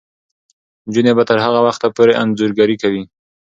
[0.87, 3.03] نجونې به تر هغه وخته پورې انځورګري کوي.